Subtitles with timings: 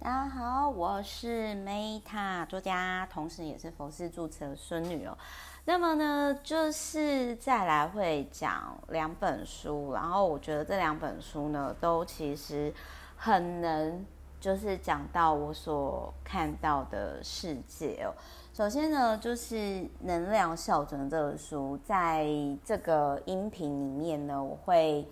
[0.00, 5.18] 大家好，我是 Meta 作家，同时也是佛系注册的孙女哦。
[5.64, 12.72] 那么呢，就是再来会讲两本书，然后我觉得这两本书呢，都其实
[13.16, 14.06] 很能
[14.40, 18.14] 就是讲到我所看到的世界哦。
[18.54, 19.56] 首先呢，就是
[20.02, 22.24] 《能量校准》这本书，在
[22.64, 25.04] 这个音频里面呢，我会。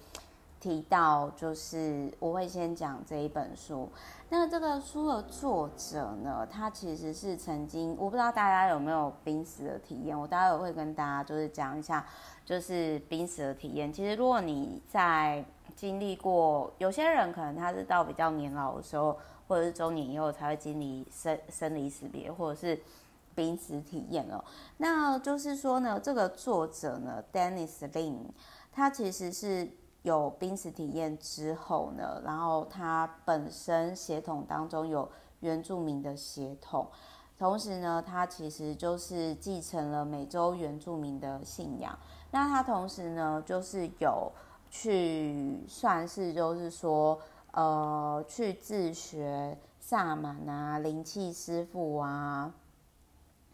[0.59, 3.89] 提到就是我会先讲这一本书，
[4.31, 12.05] 那这个书的作者呢，他其实是曾经，我不知道大家有没有濒死的体验，我待会会跟大家就是讲一下，
[12.45, 13.93] 就是濒死的体验。
[13.93, 15.45] 其实如果你在
[15.77, 19.17] 经历过，有些人可能他是到比较年老的时候，
[19.47, 22.81] 或者是中年以后才会经历生生离死别，或者是
[23.35, 24.43] 濒死体验了。
[24.79, 28.17] 那就是说呢，这个作者呢，Dennis Lin，
[28.73, 29.69] 他其实是。
[30.07, 35.11] 有濒死体验之后呢，然后他本身血统当中有
[35.41, 36.87] 原住民的血统，
[37.37, 41.99] 同时呢，他其实就是继承了美洲原住民的信仰。
[42.31, 44.31] 那他同时呢，就是有
[44.71, 47.19] 去算是就是说，
[47.51, 52.55] 呃，去自学萨满啊、灵气师傅啊，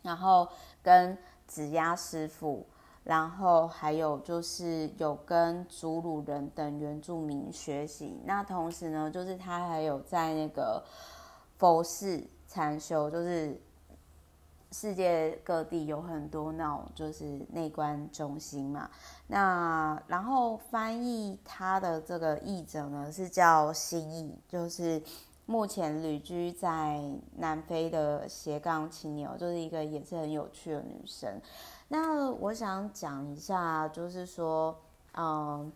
[0.03, 0.47] 然后
[0.83, 1.17] 跟
[1.49, 2.67] 指压师傅。
[3.05, 10.81] 然后还有就是有跟祖鲁人等原住民学习，那同时呢，就是他还有在那个
[11.59, 13.61] 佛寺禅修，就是
[14.71, 18.89] 世界各地有很多那种就是内观中心嘛。
[19.27, 25.03] 那然后翻译他的这个译者呢是叫新意，就是
[25.45, 27.03] 目前旅居在
[27.37, 31.41] 南非的斜杠青年，就是一个也是很有趣的女生。
[31.93, 34.75] 那我想讲一下，就是说，
[35.15, 35.71] 嗯，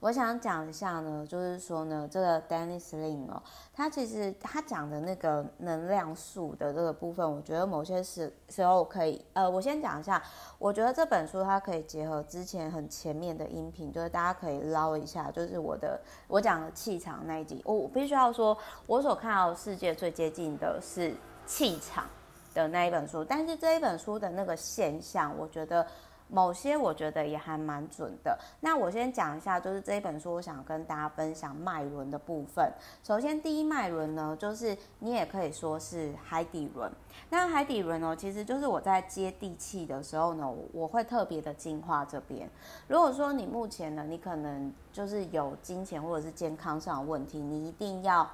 [0.00, 10.22] 我想讲一下呢，就是说呢，这个 Dennis Lin 哦，他其实他讲的那个能量树的这个部分，我觉得某些时时候可以，呃，我先讲一下，
[10.58, 18.54] 我觉得这本书它可以结合之前很前面的音频，就是大家可以捞一下，就是我的我讲的气场那一集，我我必须要说，
[18.86, 21.16] 我所看到世界最接近的是
[21.46, 22.04] 气场。
[22.54, 25.84] 的那一本书，但是这一本书的那个现象，我觉得
[26.28, 28.38] 某些我觉得也还蛮准的。
[28.60, 32.72] 那我先讲一下，就是这一本书，我想跟大家分享脉轮的部分。
[33.02, 36.90] 首先，第一脉轮呢，就是你也可以说是海底轮。
[37.28, 42.48] 那海底轮呢，其实就是我在接地气的时候呢，我会特别的净化这边。
[42.88, 48.28] 如果说你目前呢，你可能就是有金钱或者是健康上的问题，你一定要。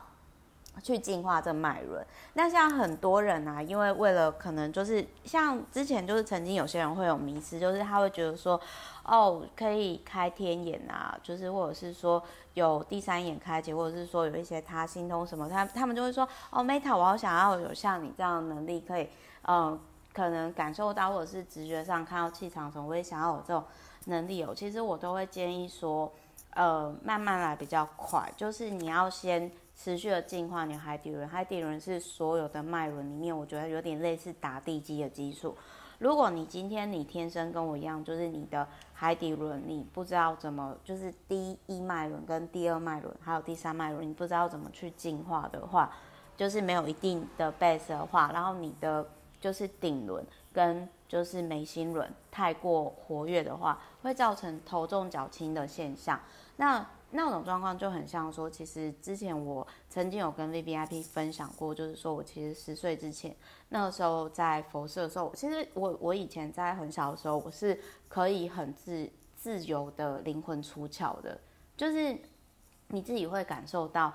[0.82, 2.04] 去净化这脉轮。
[2.34, 8.58] 那像很多人啊，因为为了可能就是像之前就是曾经有些人会有迷思，就是他会觉得说，
[9.04, 12.22] 哦，可以开天眼啊，就是或者是说
[12.54, 19.09] 有第三眼开启，或者是说有一些他心通什么，他他们就会说，哦，Meta，我好想要有像你这样的能力，可以，
[19.42, 19.78] 嗯，
[20.14, 23.62] 可能感受到或者是直觉上看到气场什么，我也想要有这种
[24.06, 24.54] 能力哦。
[24.54, 26.10] 其实我都会建议说，
[26.54, 29.50] 呃，慢慢来比较快，就是你要先。
[29.82, 35.56] 持续的进化你海底轮，海底轮是所有的脉轮里面，我觉得有点类似打地基的基础。
[35.98, 45.91] 如果你今天你天生跟我一样，就是你的海底轮你不知道怎么，就是第一脉轮跟第二脉轮还有第三脉轮，你不知道怎么去进化的话，
[46.36, 49.08] 就是没有一定的 base 的话，然后你的
[49.41, 56.20] 就是顶轮跟就是眉心轮太过活跃的话，会造成头重脚轻的现象。
[56.56, 63.34] 那那种状况就很像说，其实之前我曾经有跟 VVIP 分享过，就是说我其实十岁之前，
[63.71, 67.76] 那个时候在佛舍的时候，其实我我以前在很小的时候，我是
[68.09, 71.41] 可以很自自由的灵魂出窍的，
[71.76, 72.16] 就是
[72.88, 74.12] 你自己会感受到，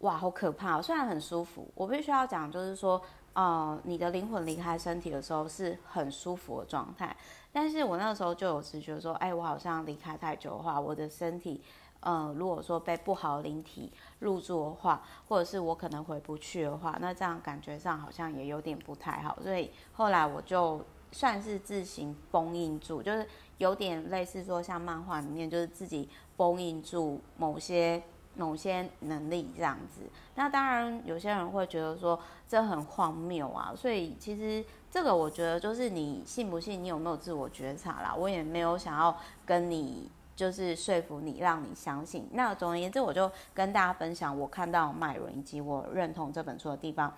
[0.00, 3.00] 哇，好可怕，虽然很舒服，我必须要讲，就是说，
[3.32, 7.16] 呃，你的灵魂离开身体的时候是很舒服的状态，
[7.52, 11.62] 但是我那个时候就有直觉说，哎，我好像离开太久的话，我的身体。
[12.06, 23.26] 嗯，如果说被不好的灵体入住的话，或者是我可能回不去的话，那这样感觉上好像也有点不太好，所以后来我就算是自行封印住，就是
[23.56, 28.02] 有点类似说像漫画里面，就是自己封印住某些
[28.36, 30.02] 某些能力这样子。
[30.34, 40.10] 那当然有些人会觉得说这很荒谬啊，所以其实这个我觉得就是你信不信，你有没有自我觉察啦，我也没有想要跟你。
[40.36, 42.28] 就是说服你，让你相信。
[42.32, 47.12] 那总而言之，我就跟大家分享我看到脉轮以及我认同这本书的地方。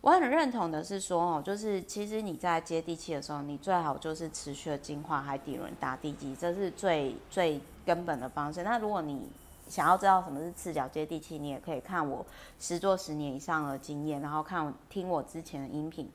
[0.00, 8.62] 我很认同的是说，哦，就是其实你在接地气的时候，你最好就是持续的净化海底轮、打地基，这是最最根本的方式。
[8.62, 9.28] 那如果你
[9.68, 12.24] 想要知道什么是赤脚接地气，你也可以看我
[12.60, 16.08] 十做十年以上的经验，然后看听我之前的音频。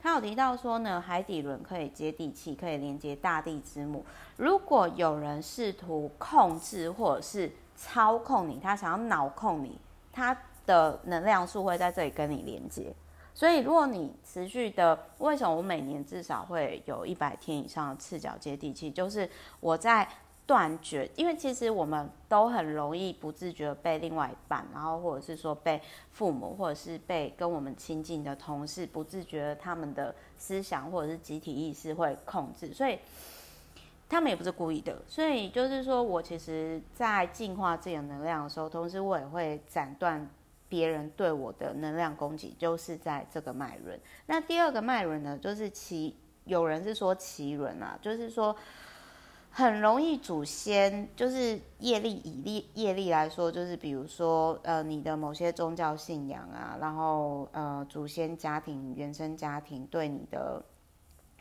[0.00, 4.04] 他有提到说呢，海底轮可以接地气，可以连接大地之母。
[4.36, 9.78] 如果有人试图控制或者是操控你，他想要脑控你，
[10.12, 12.94] 他的能量素会在这里跟你连接。
[13.34, 18.90] 所以，如果你持续的，为什么我每年至少会有一百天以上的赤脚接地气？
[18.90, 19.28] 就是
[19.60, 20.08] 我在。
[20.48, 25.78] 断绝，因为其实我们都很容易不自觉被另外一半，然后或者是说被
[26.10, 32.98] 父母，或者是被跟我们亲近的同事，不自觉他们的思想或者是集体意识会控制，所以
[34.08, 34.96] 他们也不是故意的。
[35.06, 40.26] 所以就是说我其实，在净化自己的能量的时候，同时我也会斩断
[40.66, 44.00] 别人对我的能量攻击，就是在这个脉轮。
[44.24, 46.14] 那第二个脉轮呢，就是脐，
[46.46, 48.56] 有人是说奇轮啊，就是说。
[49.58, 60.62] 很容易祖先就是业力，以力业力来说，就是比如说呃你的某些宗教信仰啊，然后呃祖先家庭原生家庭对你的，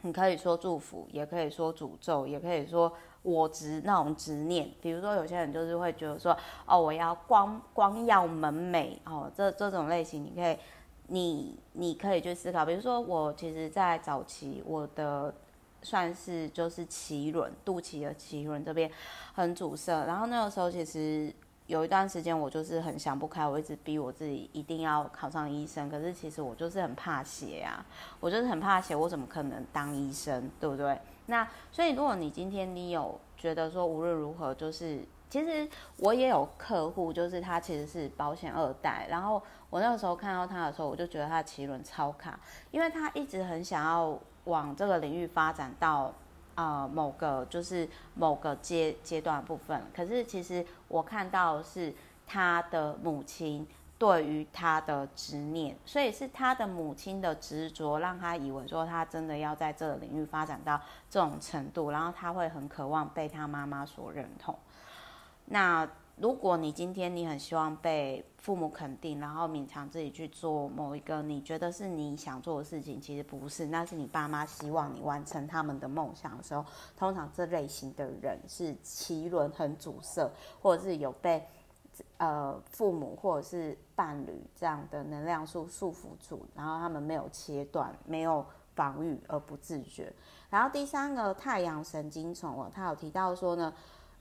[0.02, 2.92] 你可以说祝福，也可以说诅咒，也可以说
[3.22, 4.68] 我执那种执念。
[4.82, 6.36] 比如说有些人就是会觉得说
[6.66, 10.58] 哦我要光光耀门楣哦，这这种类型你可以
[11.10, 12.66] 你你可以去思考。
[12.66, 15.32] 比如说我其实在早期我的。
[15.82, 18.92] 算是就是脐轮，肚脐的脐轮这边
[19.34, 21.34] 很阻塞，然后那个时候其实
[21.68, 27.86] 有一段时间我就是很想不开，我一直逼我自己一定要考上医生，可是其实我就是很怕血啊，
[28.20, 31.00] 我就是很怕血，我怎么可能当医生，对不对？
[31.28, 35.68] 那所以如果你今天你有觉得说无论如何，就是其实
[36.00, 42.40] 我也有客户，就是他其实是保险二代，然后我那个时候看到他的时候，我就觉得他的脐轮超卡，
[42.72, 44.20] 因为他一直很想要。
[44.48, 46.12] 往这个领域发展到，
[46.56, 51.94] 呃，某个就是某个阶阶段部分，可是其实我看到是
[52.26, 53.68] 他的母亲
[54.00, 64.58] 对于他的执念，所以是他的母亲的执着让他以为说他真的要在这个领域发展到这种程度，然后他会很渴望被他妈妈所认同。
[65.46, 65.88] 那。
[66.18, 76.66] 如果你今天你很希望被父母肯定，然后勉强自己去做某一个你觉得是你想做的事情，其实不是，那是你爸妈希望你完成他们的梦想的时候，
[76.98, 80.28] 通常这类型的人是脐轮很阻塞，
[80.60, 81.46] 或者是有被
[82.18, 88.44] 呃父母或者是伴侣这样的能量束束缚住，然后他们没有切断，没有
[88.74, 90.12] 防御而不自觉。
[90.50, 93.72] 然后第三个太阳神经虫哦，他有提到说呢，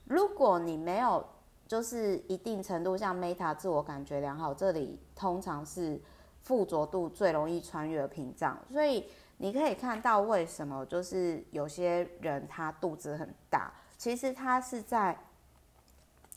[0.05, 1.25] 如果你没有。
[1.67, 5.99] 就是一定程度像 Meta 自我感觉良好，这里通常是
[6.41, 9.05] 附着度最容易穿越的屏障，所以
[9.37, 15.17] 你可以看到为什么就是有些人他肚子很大，其实他是在，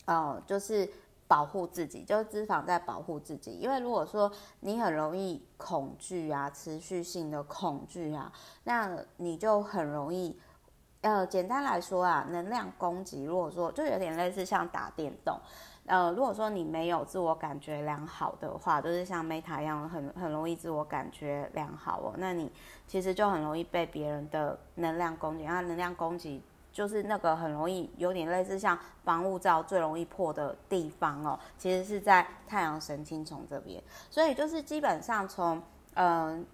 [0.05, 0.91] 呃，就是
[1.27, 4.29] 保护自己，就是脂肪在保护自己，因为如果说
[4.59, 8.31] 你很容易恐惧啊，持续性的恐惧啊，
[8.65, 10.37] 那你就很容易。
[11.01, 15.35] 呃，简单来说啊，能量攻击，如果说就有点类似像打电动，
[15.87, 22.51] 呃，如果说你没有自我感觉良好的话，就是像 Meta 一样，很很容易自我感觉良好哦，那你
[22.85, 25.43] 其实就很容易被别人的能量攻击。
[25.43, 26.39] 那，能量攻击
[26.71, 33.81] 就是那个很容易有点类似像防护罩最容易破的地方哦，其实是在太阳神经丛这边，
[34.11, 35.59] 所以就是基本上从
[35.95, 36.45] 嗯。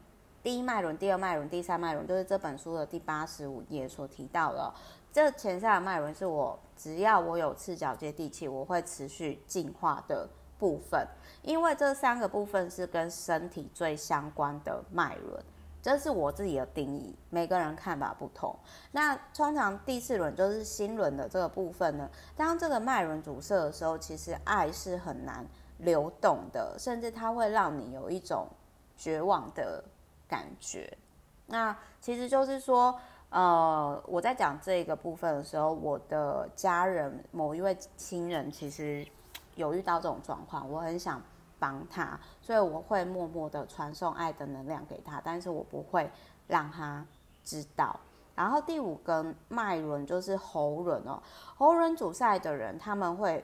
[0.47, 4.73] 第一脉轮、第二脉轮、第三脉轮，就是这本书的第八十五页所提到的。
[5.11, 10.25] 这前三个脉轮是我只要我有赤脚接地气，我会持续进化的
[10.57, 11.05] 部分。
[11.41, 15.43] 因为这三个部分是跟身体最相关的脉轮，
[15.81, 17.13] 这是我自己的定义。
[17.29, 18.57] 每个人看法不同。
[18.93, 25.45] 那通常第四轮就是心轮的这个部分呢，当这个脉轮阻塞的时候，其实爱是很难
[25.79, 28.47] 流动的，甚至它会让你有一种
[28.95, 29.83] 绝望的。
[30.27, 30.97] 感觉，
[31.45, 39.07] 那其实就是说，呃，我在讲这个部分的时候，我的家人某一位亲人其实
[39.55, 41.21] 有遇到这种状况，我很想
[41.57, 46.09] 帮他，所以我会默默的传送爱的能量给他，但是我不会
[46.47, 47.05] 让他
[47.43, 47.99] 知道。
[48.35, 51.21] 然后第五根脉轮就是喉轮哦，
[51.55, 53.43] 喉轮阻塞的人，他们会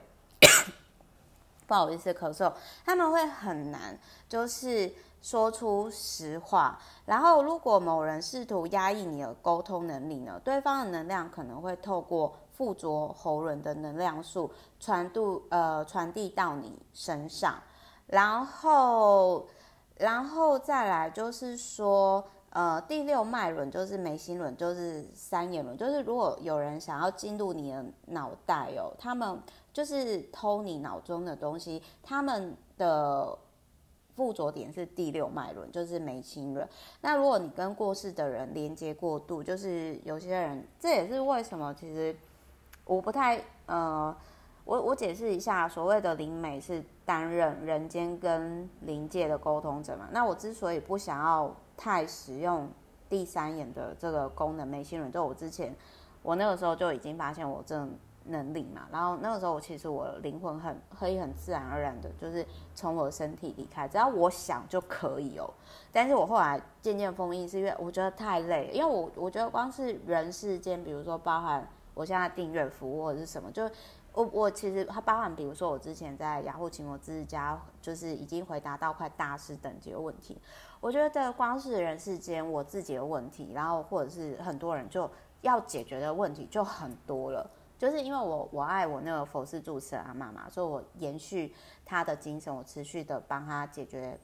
[1.67, 2.51] 不好意思咳嗽，
[2.85, 4.93] 他们会很难，就是。
[5.23, 14.51] 说出实话，然后如果某人试图压抑你的沟通能力呢，对方的能量可能会透过附着喉轮的能量束
[14.81, 17.55] 传递呃传递到你身上，
[18.07, 19.47] 然后
[19.95, 22.21] 然后再来就是说
[22.53, 29.39] 呃第六脉轮就是眉心轮，就是三眼轮，就是如果有人想要进入你的脑袋哦，他们
[29.73, 33.35] 就是偷你脑中的东西，他们的
[34.15, 36.67] 附着点是第六脉轮，就是眉心轮。
[37.01, 42.15] 那如果你跟过世的人连接过度，就是有些人，这也是为什么其实
[42.85, 44.15] 我不太呃，
[44.63, 50.07] 我我解释一下，所谓的灵媒是担任人间跟灵界的沟通者嘛。
[50.11, 52.69] 那我之所以不想要太使用
[53.09, 55.75] 第三眼的这个功能，眉心轮，就我之前
[56.21, 57.87] 我那个时候就已经发现我这。
[58.25, 65.53] 能力嘛，然后那个时候我其实我灵魂很可以很自然而然的，就是从我身体离开，只要我想就可以哦。
[65.91, 73.69] 但是我后来渐渐封印，是因为我觉得太累，因为我我觉得光是人世间，比如说包含我现在订阅服务或者是什么，就
[74.13, 80.39] 我我其实它包含，比如说我之前在雅虎奇摩知识家，就是已经回答到快大师等级的问题。
[80.79, 85.09] 我觉得光是人世间我自己的问题，然后或者是很多人就
[85.41, 87.49] 要解决的问题就很多了。
[87.79, 91.53] 就是因为我我爱我那个佛事住持阿妈嘛，所以我延续
[91.83, 94.17] 他的精神，我持续的帮他解决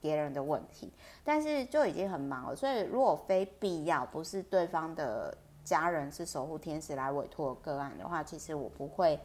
[0.00, 2.56] 别人的问题，但是就已经很忙了。
[2.56, 5.34] 所以如果非必要，不是对方的
[5.66, 9.20] 家人是守护天使来委托个案的话，其实我不会，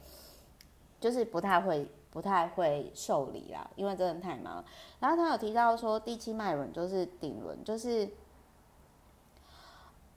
[1.00, 4.62] 就是不太会不太会受理啦，因为真的太忙。
[5.00, 8.10] 然后他有提到说第七脉轮就是顶轮，就是。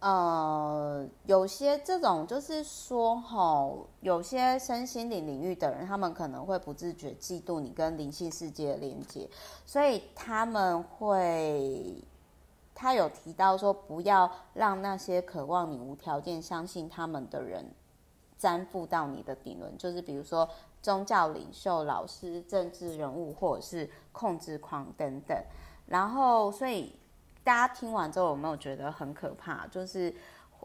[0.01, 9.27] 呃，有些这种就是说，吼，有些身心灵领域的人，他们可能会不自觉嫉妒你跟灵性世界的连接，
[9.65, 12.05] 所以他们会，
[12.75, 17.65] 他有提到说，不要让那些渴望你无条件相信他们的人
[18.37, 20.49] 沾附到你的顶轮，就是比如说
[20.83, 25.37] 宗教领袖、老师、政治人物，或者是控制狂等等，
[25.87, 26.99] 然后所以。
[27.45, 29.67] 大家听完之后有没有觉得很可怕？
[29.67, 30.15] 就是，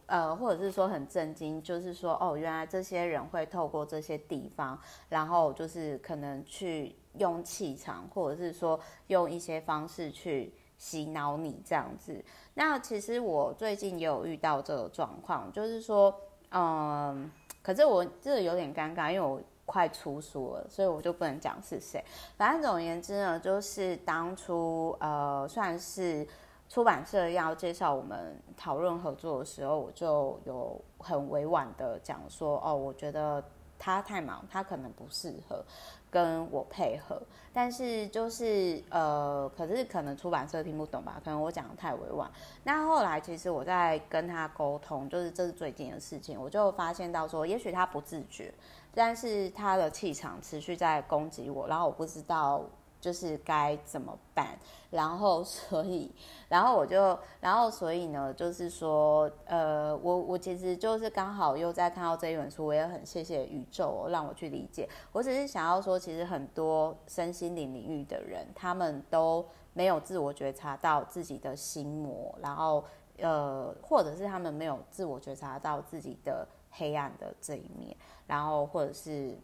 [0.05, 1.61] 呃，或者是说很震惊？
[1.61, 12.19] 就是说，哦，原来这些人会透过这些地方，然后就是可能去用气场，或者是说用一些方式去洗脑你这样子。
[12.55, 16.11] 那其实我最近也有遇到这个状况，就是说，
[16.49, 17.29] 嗯，
[17.61, 22.03] 可是我这有点尴尬，因为我快出书了，所以我就不能讲是谁。
[22.35, 26.27] 反正总而言之呢，就是当初呃，算是。
[26.71, 33.43] 出版社要介绍我们讨论合作的时候，我就有很委婉的讲说，哦，我觉得
[33.79, 35.63] 他太忙，他可能不适合
[36.11, 37.19] 跟我配合。
[37.51, 41.19] 但是就是呃，可是可能出版社听不懂吧？
[41.25, 42.29] 可能我讲的太委婉。
[42.63, 48.53] 那后来其实我在跟他沟通，就是这是最近的事情，我就发现到说，也许他不自觉，
[48.93, 52.63] 但是他的气场持续在攻击我，然后我不知道。
[52.99, 54.57] 就是该怎么办，
[54.89, 56.13] 然后 所以，
[56.49, 64.87] 然后我就，然后所以呢，就是说，呃，我我其实就是刚好又在看到这一本书，我也很谢谢宇宙让我去理解。
[65.11, 72.83] 我只是想要说，其实很多身心灵领域的人，他们都没有自我觉察到自己的心魔，然后
[73.17, 77.95] 呃，或者是他们没有自我觉察到自己的黑暗的这一面，
[78.27, 79.39] 然后或者是。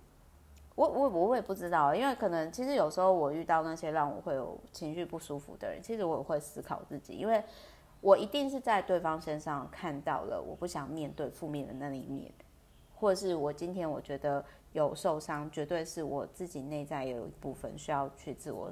[0.75, 7.41] 我我我也不知道，因为可能其实有时候我遇到那些让我会有情绪不舒服的人，其实我也会思考自己，因为
[8.01, 12.29] 我一定是在对方身上看到了我不想面对负面的那一面，
[12.95, 18.69] 或者是我今天我觉得有受伤，绝对是我自己内在有一部分需要去自我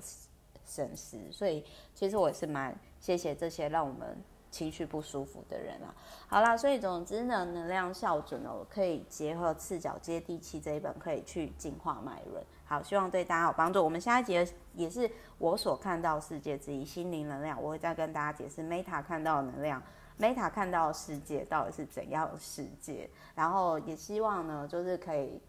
[0.66, 1.64] 审视，所以
[1.96, 4.18] 其实我也是蛮谢谢这些让我们。
[4.54, 5.90] 情绪不舒服的人啊，
[6.28, 12.46] 好啦，所以总之呢，能量校准哦，可以结合赤脚接地气这一本，可以去净化脉轮。
[12.64, 13.84] 好，希望对大家有帮助。
[13.84, 19.82] 我们下一节也是我所看到世界之一，心灵能量，我会再跟大家解释 Meta 看到的能量
[20.20, 23.10] ，Meta 看到的世界到底是怎样的世界。
[23.34, 25.42] 然后也希望呢，就是可以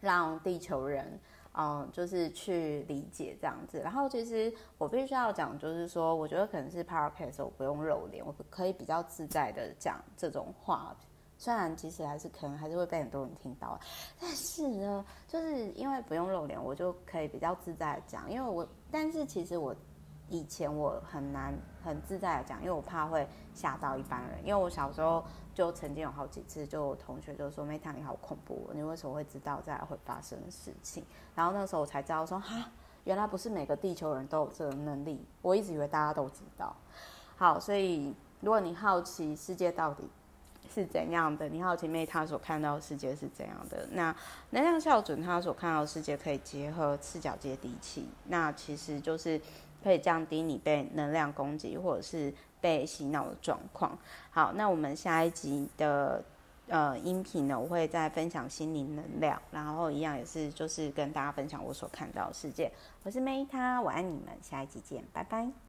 [0.00, 1.20] 让地球人。
[1.56, 3.80] 嗯，就是去理解这样子。
[3.80, 10.94] 然后其实我必须要讲，就是说，我觉得可能是 podcast 我不用露脸，我可以比较自在的讲这种话。
[11.38, 13.78] 虽然其实还是可能还是会被很多人听到，
[14.20, 18.30] 但是呢，就是因为不用露脸，我就可以比较自在讲。
[18.30, 19.74] 因为我，但是其实我。
[20.28, 24.40] 以前我很难很自在的讲，因为我怕会吓到一般人。
[24.44, 31.04] 因为我小时候就曾经有好几次，就同学就说：“Meta 你好恐怖，你为什么会知道在会发生的事情？”
[31.36, 32.70] 然后那时候我才知道说：“哈，
[33.04, 36.74] 原来不是每个地球人都有这个能力。”我一直以为大家都知道。
[37.36, 40.10] 好，所以如果你好奇世界到底
[40.74, 44.12] 是怎样的，你好奇 Meta 所看到的世界是怎样的，那
[44.50, 49.40] 能量校准他所看到的世界可以结合赤脚接地气，那其实就是。
[49.86, 53.96] 可以降低你被能量攻击或者是被洗脑的状况。
[54.32, 56.24] 好，那我们下一集的
[56.66, 62.68] 呃音频呢，我会再分享心灵能量，然后一样也是就是跟大家分享我所看到的世界。
[63.04, 65.56] 我是 Meta，我爱你们，下一集见，拜拜。